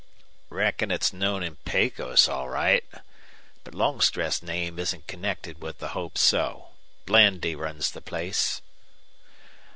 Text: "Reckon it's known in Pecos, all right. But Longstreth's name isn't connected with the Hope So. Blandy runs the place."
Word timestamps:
"Reckon 0.49 0.89
it's 0.89 1.13
known 1.13 1.43
in 1.43 1.57
Pecos, 1.57 2.27
all 2.27 2.49
right. 2.49 2.83
But 3.63 3.75
Longstreth's 3.75 4.41
name 4.41 4.79
isn't 4.79 5.05
connected 5.05 5.61
with 5.61 5.77
the 5.77 5.89
Hope 5.89 6.17
So. 6.17 6.69
Blandy 7.05 7.53
runs 7.55 7.91
the 7.91 8.01
place." 8.01 8.61